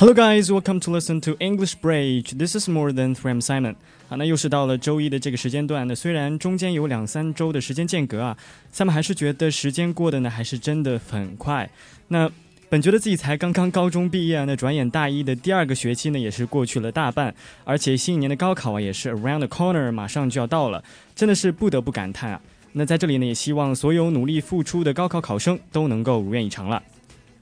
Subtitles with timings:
[0.00, 2.32] Hello guys, welcome to listen to English Bridge.
[2.38, 3.34] This is more than three.
[3.34, 3.74] I'm Simon.
[4.08, 5.86] 啊，那又是到了周一的这个时间段。
[5.86, 8.34] 那虽然中间有两三周的时间间隔啊
[8.72, 11.68] ，Sam 还是觉得时间过得呢还是真的很快。
[12.08, 12.30] 那
[12.70, 20.82] 本觉得自己才刚刚高中毕业啊，那转眼大一的第二个学期呢也是过去了大半，而且新一年的高考啊也是 around the corner，马上就要到了，
[21.14, 22.40] 真的是不得不感叹啊。
[22.72, 26.82] 那在这里呢，也希望所有努力付出的高考考生都能够如愿以偿了。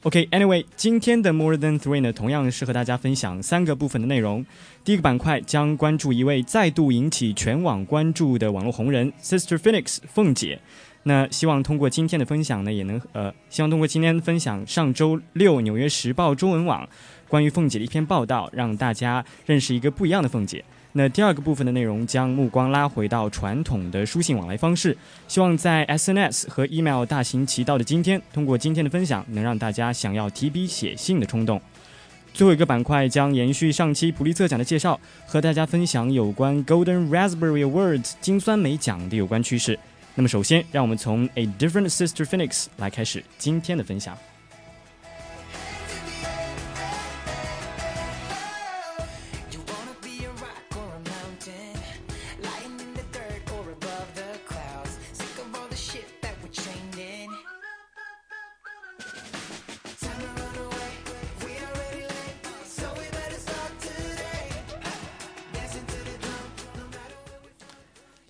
[0.05, 4.47] OK，Anyway，今天的 More Than Three 呢，同样是和大家分享三个部分的内容。
[4.85, 10.61] 第一个板块将关注一位再度引起全网关注的网络红人 Sister Phoenix 凤姐。
[11.03, 16.89] 那希望通过今天的分享呢，也能呃，希望通过今天分享上周六《纽约时报》中文网
[17.27, 20.65] 关于凤姐的一篇报道，让大家认识一个不一样的凤姐。
[20.99, 31.61] 那第二个部分的内容将目光拉回到传统的书信往来方式，希望在 SNS 和 email 大行其道的今天，通过今天的分享，能让大家想要提笔写信的冲动。
[32.35, 39.79] 最后一个板块将延续上期普利策奖的介绍，和大家分享有关 Golden Raspberry Awards 金酸梅奖的有关趋势。
[40.17, 44.19] 那么首先，让我们从 A Different Sister Phoenix 来开始今天的分享。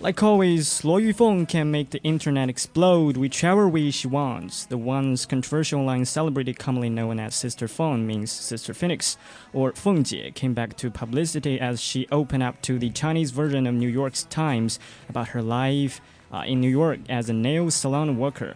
[0.01, 4.65] Like always, Luo Yufeng can make the internet explode whichever way she wants.
[4.65, 9.17] The once controversial line celebrity commonly known as Sister Feng means Sister Phoenix,
[9.53, 13.67] or Feng Jie, came back to publicity as she opened up to the Chinese version
[13.67, 16.01] of New York's Times about her life
[16.33, 18.55] uh, in New York as a nail salon worker.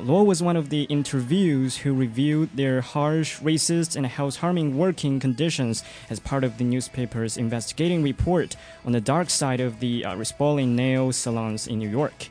[0.00, 5.20] Law was one of the interviews who reviewed their harsh, racist, and health harming working
[5.20, 10.16] conditions as part of the newspaper's investigating report on the dark side of the uh,
[10.76, 12.30] nail salons in New York.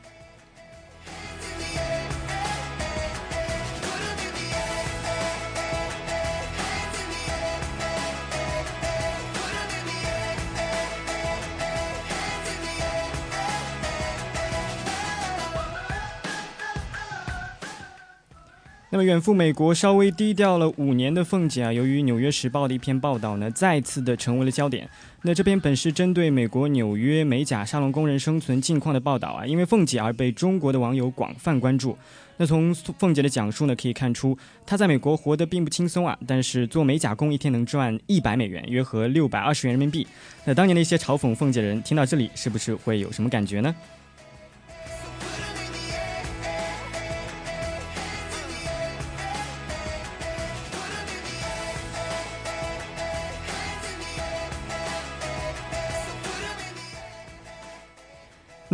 [18.92, 24.86] 那么远赴美国、稍微低调了五年的凤姐啊，由于《纽约时报》的一篇报道呢，再次的成为了焦点。
[25.22, 31.96] 那这篇本是针对美国纽约美甲沙龙工人生存境况的报道啊，因为凤姐而被中国的网友广泛关注。
[32.36, 34.36] 那从凤姐的讲述呢，可以看出
[34.66, 36.18] 她在美国活得并不轻松啊。
[36.26, 40.06] 但是做美甲工一天能赚一百美元，约合六百二十元人民币。
[40.44, 43.74] 那当年的一些嘲讽凤姐的人听到这里，是不是会有什么感觉呢？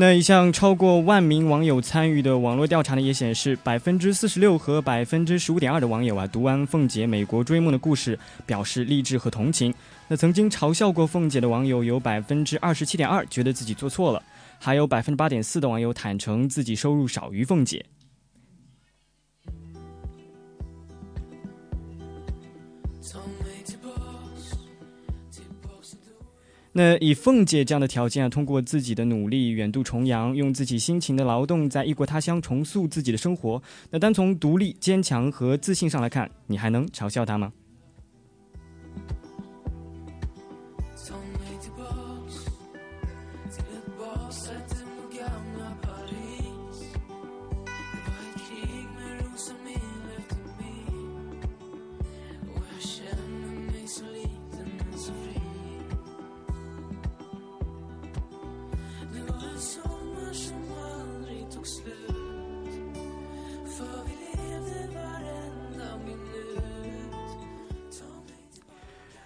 [0.00, 8.16] 那一项超过万名网友参与的网络调查呢，也显示百分之四十六和百分之十五点二的网友啊，读完凤姐美国追梦的故事，
[8.46, 9.74] 表示励志和同情。
[10.06, 14.22] 那曾经嘲笑过凤姐的网友有百分之二十七点二，觉得自己做错了，
[14.60, 17.84] 还有百分之八点四的网友坦诚自己收入少于凤姐。
[26.78, 33.60] 那以凤姐这样的条件啊，通过自己的努力远渡重洋，用自己辛勤的劳动，在异国他乡重塑自己的生活。
[33.90, 37.52] 那单从独立、坚强和自信上来看，你还能嘲笑她吗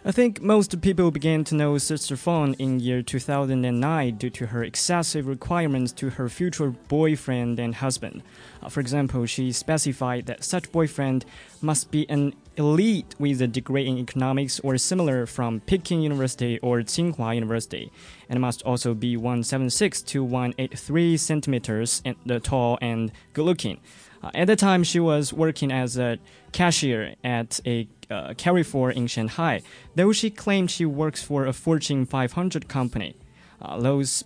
[0.05, 4.65] ？I think most people began to know Sister Fawn in year 2009 due to her
[4.65, 8.25] excessive requirements to her future boyfriend and husband.
[8.61, 11.25] Uh, for example, she specified that such boyfriend
[11.61, 16.81] must be an elite with a degree in economics or similar from Peking University or
[16.81, 17.93] Tsinghua University,
[18.29, 22.03] and must also be 176 to 183 centimeters
[22.43, 23.81] tall and good looking.
[24.23, 26.19] Uh, at the time, she was working as a
[26.53, 29.63] cashier at a uh, Carrefour in Shanghai,
[29.95, 33.17] though she claimed she works for a Fortune 500 company.
[33.61, 34.25] Uh, Lowe's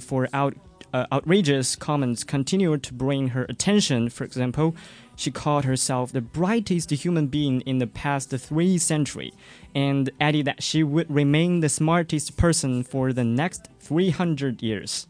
[0.00, 0.54] for out,
[0.92, 4.10] uh, outrageous comments continued to bring her attention.
[4.10, 4.76] For example,
[5.16, 9.32] she called herself the brightest human being in the past three centuries,
[9.74, 15.06] and added that she would remain the smartest person for the next 300 years.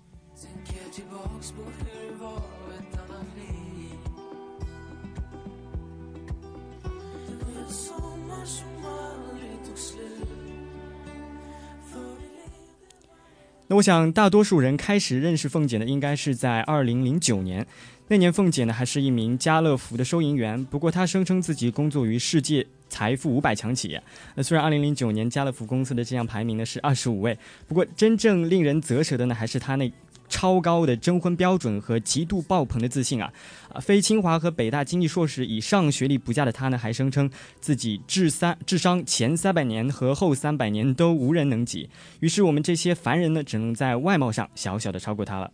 [13.69, 17.67] 那我想，大多数人开始认识凤姐呢，应该是在二零零九年。
[18.09, 20.63] 那年，凤姐呢还是一名家乐福的收银员。
[20.67, 24.03] 不过，她声称自己工作于世界财富五百强企业。
[24.35, 29.91] 那虽然二零零九年家乐福公司的这样排名呢是二十五位，不过真正令人啧舌的呢，还是她那。
[30.33, 33.31] 超高的征婚标准和极度爆棚的自信啊！
[33.71, 37.31] 啊，非清华和北大经济硕士以上学历不佳的他呢，还声称
[37.61, 41.91] 自己智三智商前三百年和后三百年都无人能及。
[42.21, 45.51] 于是我们这些凡人呢，只能在外貌上小小的超过他了。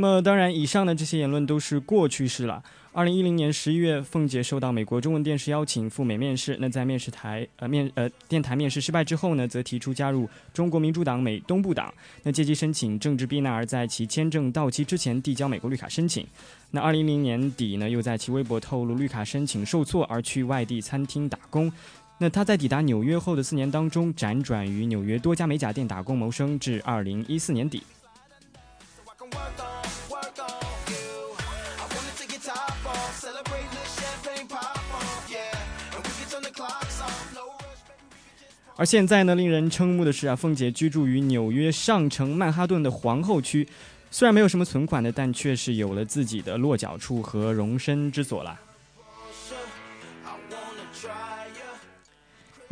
[0.00, 2.64] 那么，当然，以上的这些言论都是过去式了。
[2.90, 6.56] 二零一零年十一月，凤姐受到美国中文电视邀请赴美面试。
[6.58, 11.92] 那在面试台呃面呃电台面试失败之后呢，则提出加入中国民主党美东部党。
[12.22, 16.26] 那借机申请政治避难，而在其签证到期之前递交美国绿卡申请。
[16.70, 21.70] 那二零一零年底呢，又在其微博透露绿卡申请受挫，而去外地餐厅打工。
[22.16, 27.82] 那他在抵达纽约后的四年当中，辗转于纽约多家美甲店打工谋生，至二零一四年底。
[38.76, 43.68] 而现在呢，令人瞠目的是啊，凤姐居住于纽约上城曼哈顿的皇后区，
[44.10, 48.58] 虽然没有什么存款的，但却是有了自己的落脚处和容身之所了。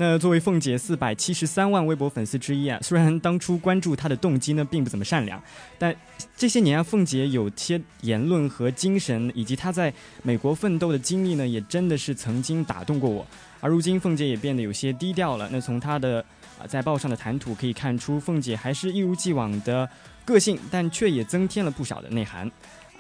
[0.00, 5.42] 那作为凤姐四百七十三万微博粉丝之一啊，虽然当初关注她的动机呢并不怎么善良，
[5.76, 5.92] 但
[6.36, 9.92] 这些年啊，凤姐有些言论和精神，以及她在
[10.22, 13.26] 美国奋斗的经历呢，也真的是曾经打动过我。
[13.58, 15.48] 而如今，凤姐也变得有些低调了。
[15.50, 16.24] 那从她的
[16.60, 19.90] 啊在报上的谈吐可以看出，凤姐还是一如既往的
[20.24, 22.48] 个性，但却也增添了不少的内涵。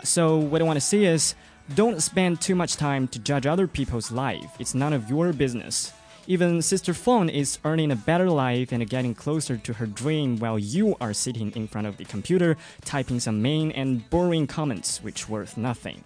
[0.02, 1.34] So what I want to say is,
[1.76, 4.48] don't spend too much time to judge other people's life.
[4.58, 5.90] It's none of your business.
[6.30, 10.58] Even Sister Fawn is earning a better life and getting closer to her dream while
[10.58, 15.26] you are sitting in front of the computer typing some mean and boring comments which
[15.26, 16.04] worth nothing.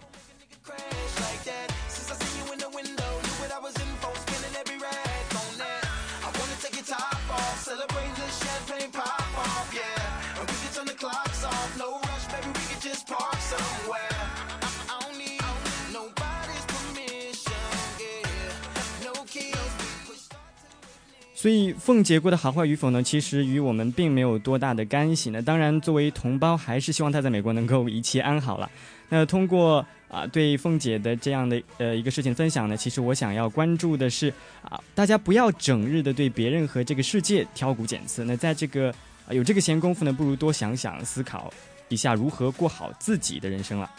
[21.43, 25.29] 所以凤姐过得好坏与否呢，其实与我们并没有多大的干系。
[25.29, 28.71] 那当然，作为同胞，还是希望她在美国能够一切安好了。
[29.09, 38.23] 那通过啊对凤姐的这样的呃一个事情分享呢，其实我想要关注的是啊，大家不要整日的对别人和这个世界挑骨拣刺。
[38.23, 38.95] 那在这个
[39.29, 41.53] 有这个闲工夫呢，不如多想想思考
[41.89, 43.91] 一下如何过好自己的人生了。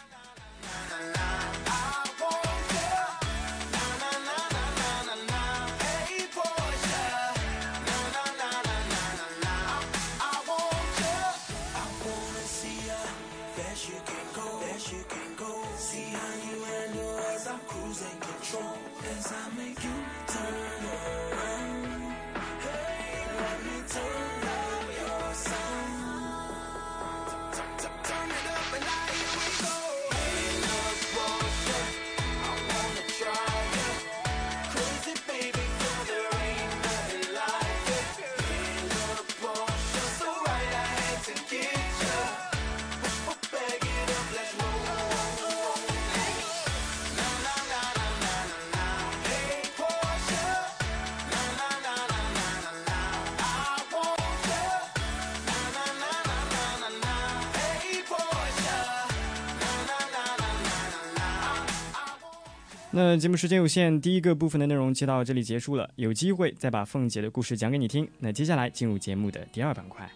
[62.97, 65.91] 那节目时间有限，第一个部分的内容就到这里结束了。
[65.97, 68.09] 有机会再把凤姐的故事讲给你听。
[68.21, 70.09] 那接下来进入节目的第二板块。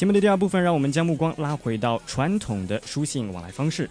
[0.00, 3.86] 节目的第二部分，让我们将目光拉回到传统的书信往来方式。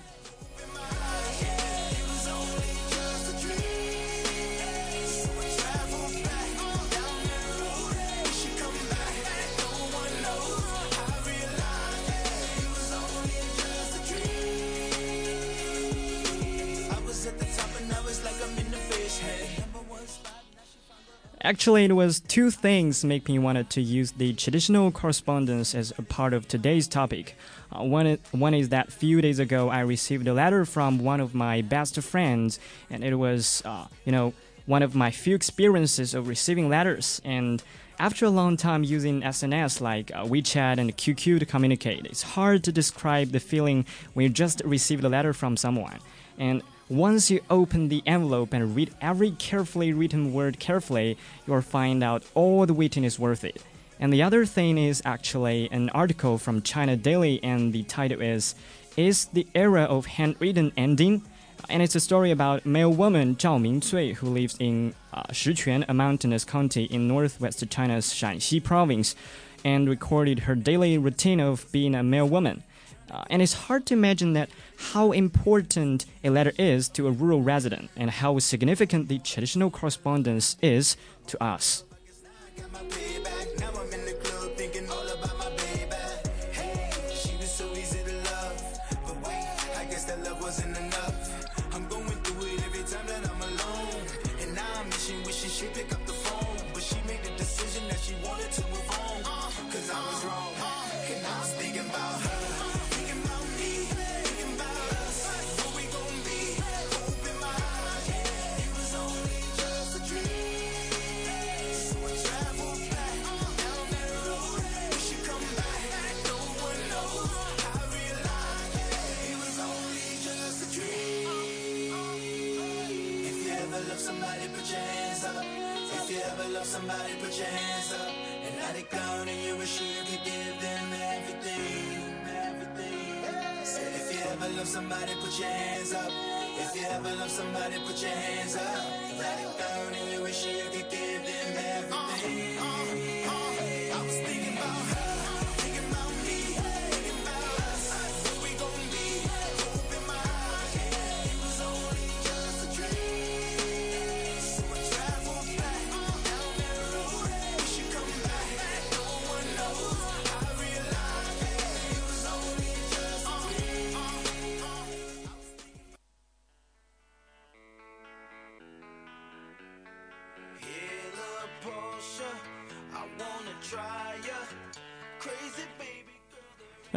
[21.69, 26.01] Actually, it was two things make me wanted to use the traditional correspondence as a
[26.01, 27.35] part of today's topic.
[27.71, 31.35] Uh, one, one is that few days ago I received a letter from one of
[31.35, 32.59] my best friends,
[32.89, 34.33] and it was, uh, you know,
[34.65, 37.21] one of my few experiences of receiving letters.
[37.23, 37.61] And
[37.99, 42.63] after a long time using SNS like uh, WeChat and QQ to communicate, it's hard
[42.63, 43.85] to describe the feeling
[44.15, 45.99] when you just received a letter from someone.
[46.39, 51.15] And once you open the envelope and read every carefully written word carefully,
[51.45, 53.63] you'll find out all the waiting is worth it.
[53.99, 58.55] And the other thing is actually an article from China Daily, and the title is
[58.97, 61.21] Is the Era of Handwritten Ending?
[61.69, 65.93] And it's a story about male woman Zhao Mingcui who lives in uh, Sichuan, a
[65.93, 69.15] mountainous county in northwest China's Shanxi province,
[69.63, 72.63] and recorded her daily routine of being a male woman.
[73.11, 74.49] Uh, and it's hard to imagine that
[74.93, 80.57] how important a letter is to a rural resident and how significant the traditional correspondence
[80.61, 80.95] is
[81.27, 81.83] to us.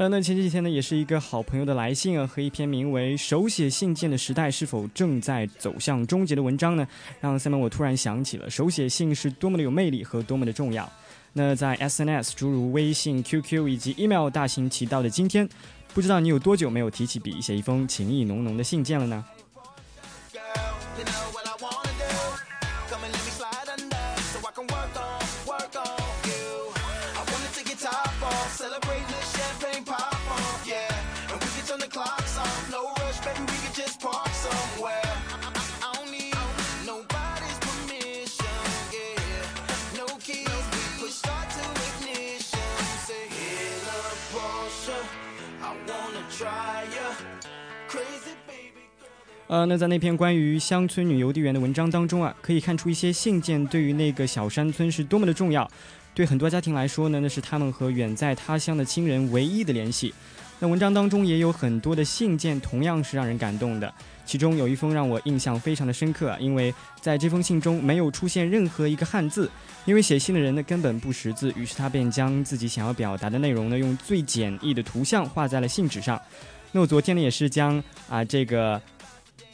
[0.08, 6.86] 那前几天呢，也是一个好朋友的来信啊，和一篇名为《手写信件的时代是否正在走向终结》的文章呢，
[7.20, 10.90] 让 Simon 我突然想起了手写信是多么的有魅力和多么的重要。
[11.32, 15.48] 那在 SNS 诸如微信、QQ 以及 email 大行其道的今天，
[15.94, 19.24] 不知道你有多久没有提起笔写一封情意浓浓的信件了呢？
[49.52, 55.70] 呃，那在那篇关于乡村女邮递员的文章当中啊，可以看出一些信件对于那个小山村是多么的重要。
[56.14, 60.14] 对很多家庭来说呢，那是他们和远在他乡的亲人唯一的联系。
[60.58, 63.92] 那文章当中也有很多的信件，同样是让人感动的。
[64.24, 69.50] 其中有一封让我印象非常的深刻，因为在这封信中没有出现任何一个汉字，
[69.84, 76.18] 因为写信的人呢根本不识字，于是他便将自己想要表达的内容呢用最简易的图像画在了信纸上。
[76.74, 78.80] 那我昨天呢也是将啊这个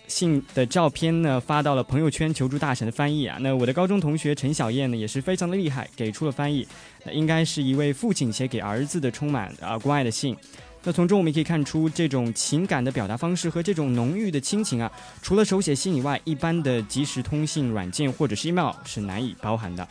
[0.09, 3.39] 信的照片呢发到了朋友圈，求助大神的翻译啊。
[3.41, 6.67] 那我的高中同学陈小燕呢也是非常的厉害，给出了翻译。
[7.05, 10.37] 那应该是一位父亲写给儿子的充满啊关爱的信。
[10.83, 19.87] 那从中我们可以看出，这种情感的表达方式和这种浓郁的亲情啊，除了手写信以外，一般的即时通信软件或者是 email 是难以包含的。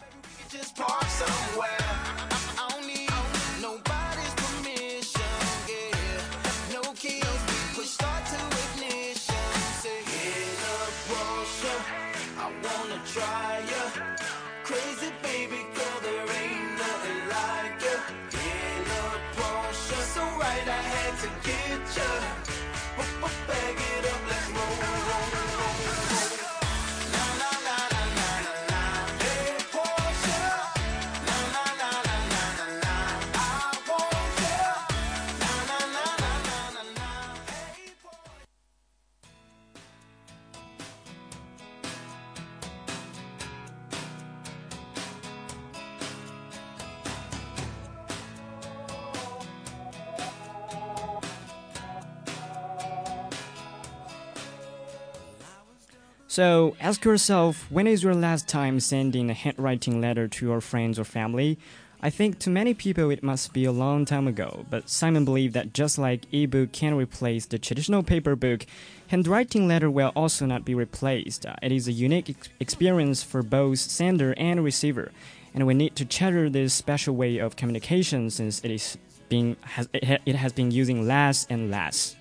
[56.38, 61.00] So ask yourself when is your last time sending a handwriting letter to your friends
[61.00, 61.58] or family?
[62.00, 65.56] I think to many people it must be a long time ago, but Simon believed
[65.56, 68.68] that just like ebook can replace the traditional paper book,
[69.08, 71.44] handwriting letter will also not be replaced.
[71.44, 75.12] Uh, it is a unique ex experience for both sender and receiver,
[75.56, 78.96] and we need to cherish this special way of communication since it is
[79.28, 82.17] being has, it has been using less and less.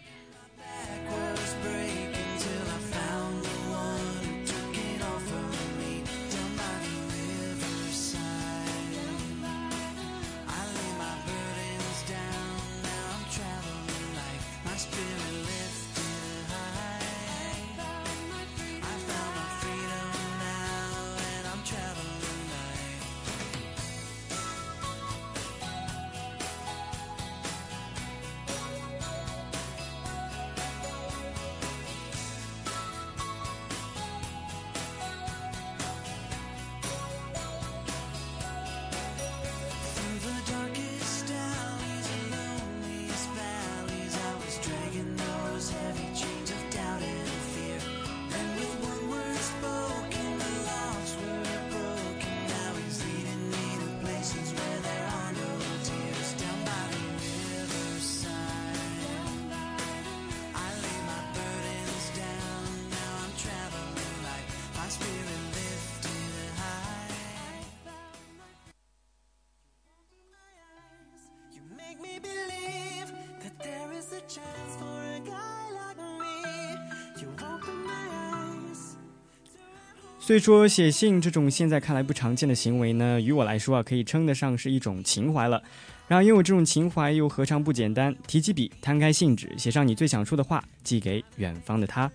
[80.27, 85.63] 所以说，写信这种现在看来不常见的行为呢，于我来说啊，可以称得上是一种情怀了。
[86.09, 88.13] 然而，拥有这种情怀又何尝不简单？
[88.27, 92.11] 提起笔，摊开信纸，写上你最想说的话，寄给远方的他。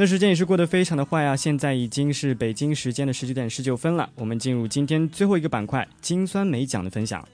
[0.00, 1.34] 那时间也是过得非常的快啊！
[1.34, 7.26] 现在已经是北京时间的十九点十九分了，我们进入今天最后一个板块——金酸梅奖的分享。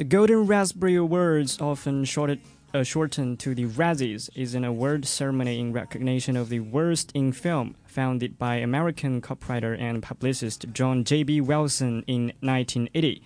[0.00, 2.40] The Golden Raspberry Awards, often shorted,
[2.72, 7.32] uh, shortened to the Razzies, is an award ceremony in recognition of the worst in
[7.32, 11.42] film, founded by American copywriter and publicist John J.B.
[11.42, 13.22] Wilson in 1980.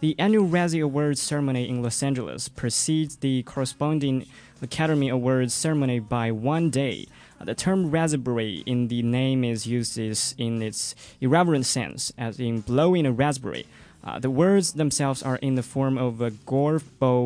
[0.00, 4.26] The annual Razzie Awards ceremony in Los Angeles precedes the corresponding
[4.60, 7.06] Academy Awards ceremony by one day.
[7.40, 12.60] Uh, the term raspberry in the name is used in its irreverent sense, as in
[12.60, 13.64] blowing a raspberry.
[14.04, 16.84] Uh, the words themselves are in the form of a golf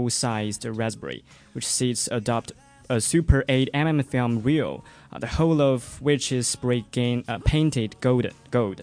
[0.08, 2.52] sized raspberry, which seats adopt
[2.88, 6.84] a Super 8 mm film reel, uh, the whole of which is spray
[7.28, 8.26] uh, painted gold.
[8.50, 8.82] gold.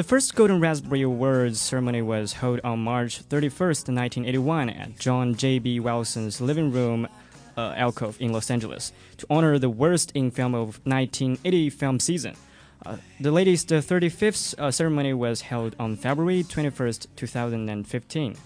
[0.00, 5.80] The first Golden Raspberry Awards ceremony was held on March 31st, 1981, at John J.B.
[5.80, 7.06] Wilson's living room
[7.54, 12.34] uh, alcove in Los Angeles to honor the worst in film of 1980 film season.
[12.86, 18.36] Uh, the latest 35th uh, ceremony was held on February 21st, 2015.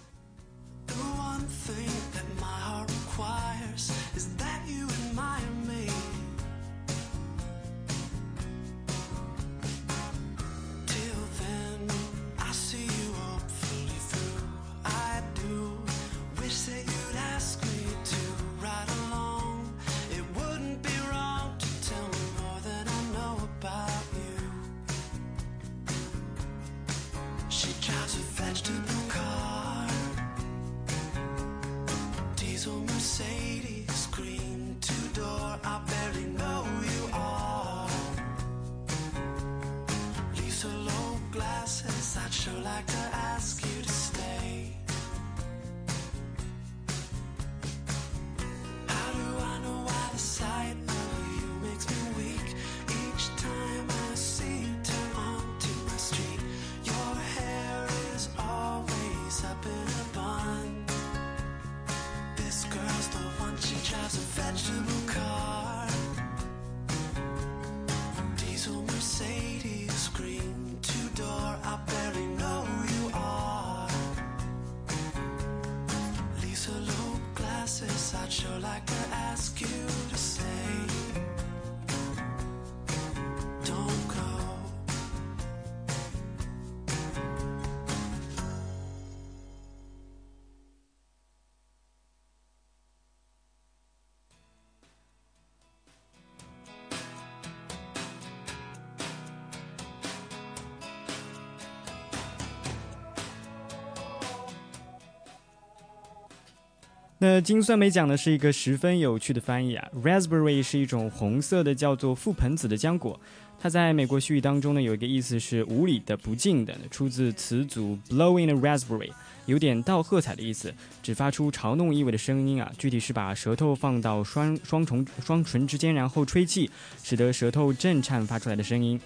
[107.26, 113.18] 那金酸梅讲的是一个十分有趣的翻译啊，raspberry 是一种红色的叫做覆盆子的浆果，
[113.58, 119.10] 它在美国西语当中呢有一个意思是无理的、不敬的，出自词组 blowing a raspberry，
[119.46, 120.70] 有点倒喝彩的意思，
[121.02, 126.70] 只发出嘲弄意味的声音啊，具体是把舌头放到双双重双唇之间，然后吹气，
[127.02, 129.00] 使得舌头震颤发出来的声音。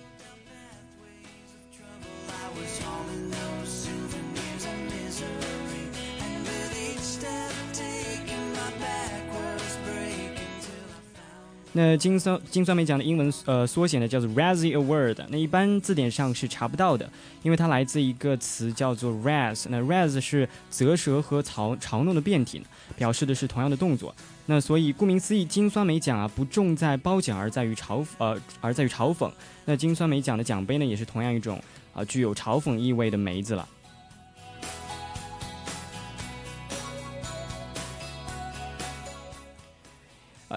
[11.72, 17.08] 那金酸金酸梅奖的英文呃缩写呢叫做 Razzie Award，那一般字典上是查不到的，
[17.42, 22.62] 因为它来自一个词叫做 Razz，那 Raz 是啧舌和嘲嘲弄的变体，
[22.96, 24.14] 表示的是同样的动作。
[24.46, 29.30] 那所以顾名思义，金酸梅奖啊不重在褒奖，而在于嘲呃而在于嘲讽。
[29.66, 33.68] 那金酸梅奖的奖杯呢也是同样一种啊具有嘲讽意味的梅子了。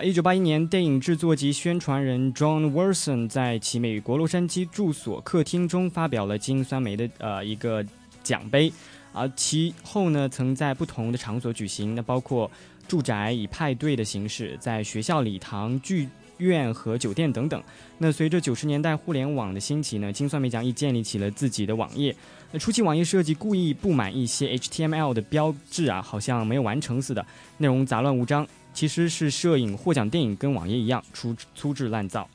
[0.04, 7.86] 一九八一年，电影制作及宣传人 John Wilson 在其美国洛杉矶住所客厅中发表了金酸梅的呃一个
[8.24, 8.72] 奖杯，
[9.14, 12.50] 而其后呢，曾在不同的场所举行，那包括
[12.88, 17.62] 住宅以派对的形式，在学校礼堂、剧院和酒店等等。
[18.00, 22.16] 那随着九十年代互联网的兴起呢，金酸梅奖亦建立起了自己的网页。
[22.52, 27.24] 那初期网页设计故意布满一些 HTML 的标志啊，好像没有完成似的，
[27.58, 28.48] 内容杂乱无章。
[28.74, 32.28] 其实是摄影获奖电影跟网页一样粗粗制滥造。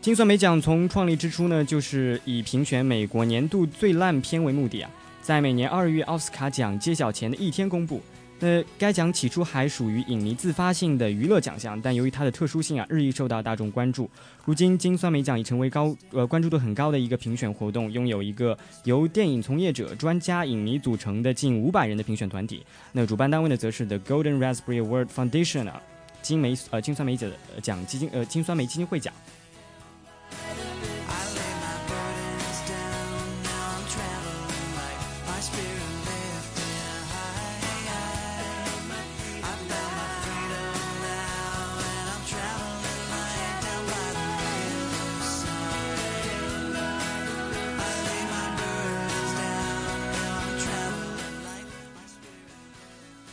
[0.00, 8.00] 金酸梅奖从创立之初呢，就是以评选美国年度最烂片为目的啊，在每年二月奥斯卡奖揭晓前的一天公布。
[8.40, 14.08] 那该奖起初还属于影迷自发性的娱乐奖项，但由于它的特殊性啊，日益受到大众关注。
[14.46, 22.64] 如今，金酸梅奖已成为高呃关注度很高的一个评选活动，拥有一个由电影从业者、专家、影迷组成的近五百人的评选团体。
[22.92, 25.80] 那主办单位呢，则是 The Golden Raspberry Award Foundation 啊，
[26.22, 27.30] 金梅呃金酸梅奖
[27.62, 29.12] 奖基金呃金酸梅基金会奖。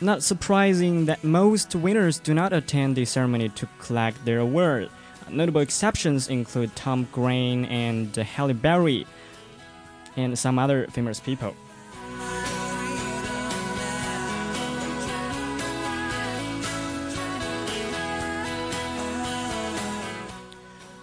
[0.08, 4.89] Not surprising that most winners do not attend the ceremony to collect their award.
[5.30, 9.06] Notable exceptions include Tom Green and Halle Berry,
[10.15, 11.54] and some other famous people.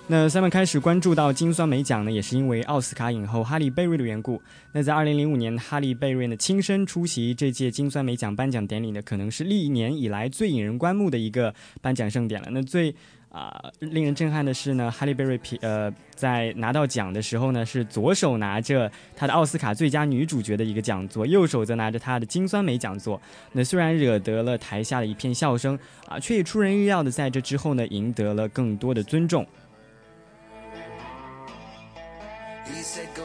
[0.07, 4.41] 那三们开始关注到金酸梅奖呢，也是因为奥斯卡影后哈利贝瑞的缘故。
[4.71, 12.49] 那在二零零五年，哈利贝瑞呢亲身出席这届金酸梅奖颁奖典礼呢，可能是历年以来最引人关目的一个颁奖盛典了。
[12.51, 12.95] 那最
[13.31, 23.19] 啊令人震撼的是呢，哈利贝瑞皮呃在拿到奖的时候呢，是左手拿着他的奥斯卡最佳女主角的一个讲座，右手则拿着他的金酸梅讲座。
[23.53, 29.47] 那虽然惹得了台下的一片笑声啊，却也出人意料的在这之后呢，赢得了更多的尊重。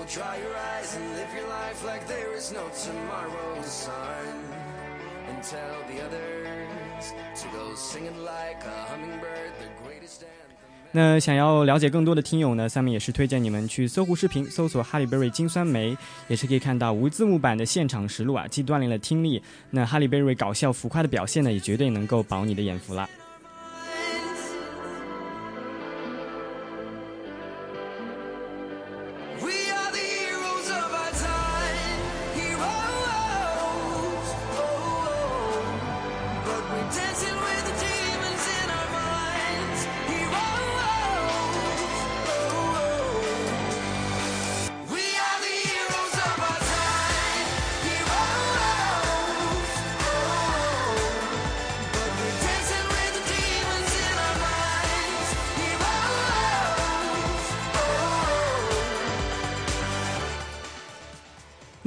[0.09, 3.93] Try your eyes and live your life like there is no tomorrow sun.
[5.29, 10.33] And tell the others to go singing like a hummingbird, the greatest dance.
[10.91, 15.91] 那想要了解更多的听友呢，下面也是推荐你们去搜狐视频搜索《哈利贝瑞金酸梅》，
[16.27, 23.07] 也是可以看到无字幕版的现场实录啊，既锻炼了听力，那哈利贝瑞搞笑浮夸的表现呢，也绝对能够饱你的眼福了。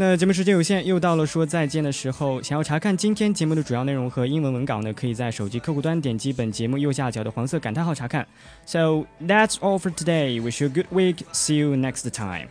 [0.04, 2.42] 那节目时间有限，又到了说再见的时候。
[2.42, 8.26] 想要查看今天节目的主要内容和英文文稿呢，可以在手机客户端点击本节目右下角的黄色感叹号查看。
[8.66, 10.42] So that's all for today.
[10.42, 11.18] Wish you a good week.
[11.32, 12.48] See you next time.